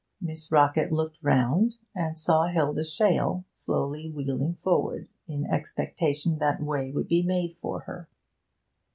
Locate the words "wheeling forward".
4.09-5.07